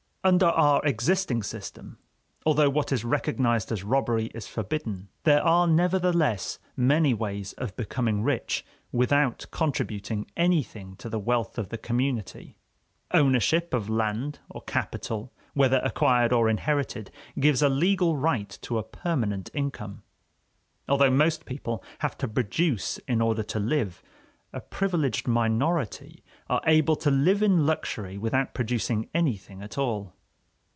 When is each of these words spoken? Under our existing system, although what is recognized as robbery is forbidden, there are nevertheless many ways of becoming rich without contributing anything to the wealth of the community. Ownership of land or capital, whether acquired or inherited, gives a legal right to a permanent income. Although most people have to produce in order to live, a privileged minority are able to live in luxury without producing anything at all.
Under 0.23 0.45
our 0.45 0.85
existing 0.85 1.41
system, 1.41 1.97
although 2.45 2.69
what 2.69 2.91
is 2.91 3.03
recognized 3.03 3.71
as 3.71 3.83
robbery 3.83 4.25
is 4.35 4.45
forbidden, 4.47 5.07
there 5.23 5.41
are 5.43 5.65
nevertheless 5.65 6.59
many 6.77 7.11
ways 7.11 7.53
of 7.53 7.75
becoming 7.75 8.21
rich 8.21 8.63
without 8.91 9.47
contributing 9.49 10.27
anything 10.37 10.95
to 10.97 11.09
the 11.09 11.17
wealth 11.17 11.57
of 11.57 11.69
the 11.69 11.77
community. 11.79 12.55
Ownership 13.11 13.73
of 13.73 13.89
land 13.89 14.37
or 14.47 14.61
capital, 14.61 15.33
whether 15.55 15.79
acquired 15.83 16.31
or 16.31 16.49
inherited, 16.49 17.09
gives 17.39 17.63
a 17.63 17.69
legal 17.69 18.15
right 18.15 18.59
to 18.61 18.77
a 18.77 18.83
permanent 18.83 19.49
income. 19.55 20.03
Although 20.87 21.09
most 21.09 21.45
people 21.45 21.83
have 21.97 22.15
to 22.19 22.27
produce 22.27 22.99
in 23.07 23.21
order 23.21 23.41
to 23.41 23.59
live, 23.59 24.03
a 24.53 24.59
privileged 24.59 25.29
minority 25.29 26.21
are 26.49 26.59
able 26.65 26.97
to 26.97 27.09
live 27.09 27.41
in 27.41 27.65
luxury 27.65 28.17
without 28.17 28.53
producing 28.53 29.07
anything 29.13 29.61
at 29.61 29.77
all. 29.77 30.13